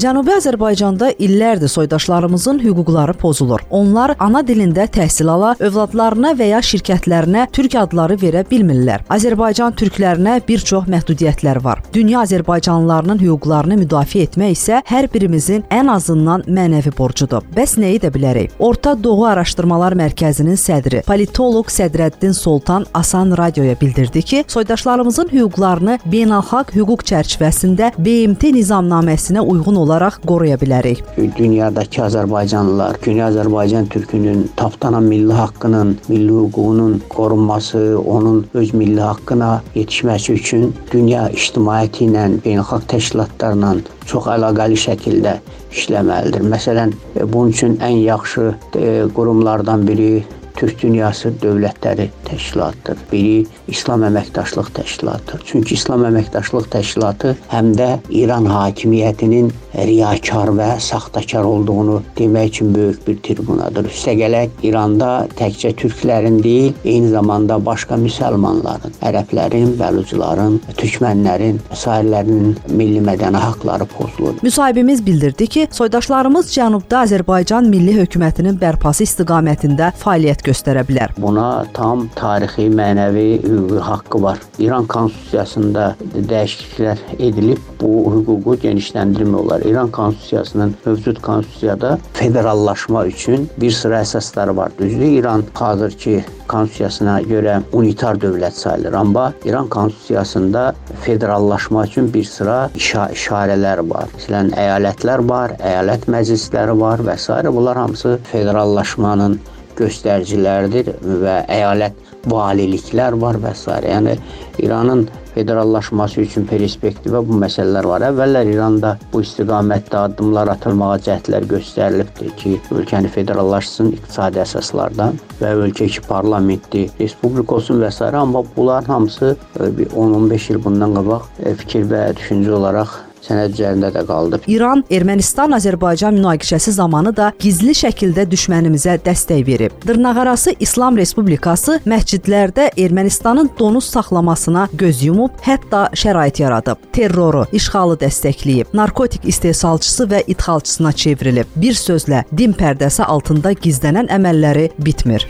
[0.00, 3.60] Cənubi Azərbaycanda illərdir soydaşlarımızın hüquqları pozulur.
[3.68, 9.04] Onlar ana dilində təhsil ala, övladlarına və ya şirkətlərinə türk adları verə bilmirlər.
[9.12, 11.82] Azərbaycan türklərinə bir çox məhdudiyyətlər var.
[11.92, 17.44] Dünya azərbaycanlılarının hüquqlarını müdafiə etmək isə hər birimizin ən azından mənəvi borcudur.
[17.52, 18.56] Bəs nə edə bilərik?
[18.58, 26.72] Orta Doğu Araşdırmalar Mərkəzinin sədri, politoloq Sədrəddin Soltan Asan radioya bildirdi ki, soydaşlarımızın hüquqlarını beynəlxalq
[26.78, 31.02] hüquq çərçivəsində BMT nizamnaməsinə uyğun olaraq olaraq qoruya bilərik.
[31.18, 39.50] Dünyadakı Azərbaycanlılar, Güney Azərbaycan türkünün tapdanan milli haqqının, milli hüququnun qorunması, onun öz milli haqqına
[39.74, 43.74] yetişməsi üçün dünya ictimaiyyəti ilə, beynəlxalq təşkilatlarla
[44.06, 45.38] çox əlaqəli şəkildə
[45.74, 46.46] işləməlidir.
[46.54, 50.24] Məsələn, bunun üçün ən yaxşı e, qurumlardan biri
[50.60, 52.98] Türk Dünyası Dövlətləri Təşkilatıdır.
[53.12, 55.42] Biri İslam Əməkdaşlıq Təşkilatıdır.
[55.46, 63.06] Çünki İslam Əməkdaşlıq Təşkilatı həm də İran hakimiyyətinin riyakar və saxtakar olduğunu demək üçün böyük
[63.06, 63.88] bir tribunadır.
[63.88, 73.40] Üstəgələk İranda təkcə türklərin deyil, eyni zamanda başqa müsəlmanların, ərəblərin, bəlucuların, türkmənlərin, sairlərinin milli mədəni
[73.40, 74.36] haqqları pozulur.
[74.42, 81.14] Müsahibimiz bildirdi ki, soydaşlarımız Cənubda Azərbaycan milli hökumətinin bərpası istiqamətində fəaliyyət göstərə bilər.
[81.20, 84.40] Buna tam tarixi, mənəvi hüquqi haqqı var.
[84.58, 85.94] İran konstitusiyasında
[86.30, 89.64] dəyişikliklər edilib bu hüququ genişləndirmək olar.
[89.70, 94.72] İran konstitusiyasının mövcud konstitusiyada federallaşma üçün bir sıra əsasları var.
[94.78, 98.92] Düzdür, İran hazırki konstitusiyasına görə unitar dövlət sayılır.
[98.92, 104.10] Amma İran konstitusiyasında federallaşma üçün bir sıra işarələr var.
[104.18, 107.40] Məsələn, əyalətlər var, əyalət məclisləri var və s.
[107.52, 109.40] bunlar hamısı federallaşmanın
[109.80, 111.98] göstəricilərdir və əyalət
[112.30, 113.66] valiliklər var və s.
[113.70, 114.16] Yəni
[114.60, 118.04] İranın federallaşması üçün perspektivə bu məsələlər var.
[118.10, 125.88] Əvvəllər İranda bu istiqamətdə addımlar atılmağa cəhdlər göstərilibdir ki, ölkəni federallaşsın iqtisadi əsaslardan və ölkə
[125.94, 128.10] ki parlamentli respublika olsun və s.
[128.10, 134.04] amma bunların hamısı 10-15 il bundan qabaq e, fikir və düşüncə olaraq sənəd üzərində də
[134.08, 134.40] qaldı.
[134.50, 139.76] İran Ermənistan-Azərbaycan münaqişəsi zamanı da gizli şəkildə düşmənimizə dəstək verib.
[139.86, 146.82] Dırnaqarası İslam Respublikası məscidlərdə Ermənistanın donuz saxlamasına göz yumub, hətta şərait yaradıb.
[146.92, 151.56] Terroru, işğalı dəstəkləyib, narkotik istehsalçısı və idxalçısına çevrilib.
[151.56, 155.26] Bir sözlə, din pərdəsi altında gizlənən əməlləri bitmir.